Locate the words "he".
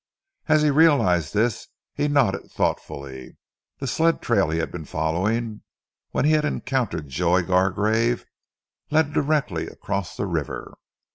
0.63-0.71, 1.93-2.07, 4.49-4.57, 6.25-6.31